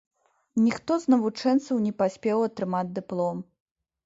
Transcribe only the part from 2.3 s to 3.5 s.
атрымаць дыплом.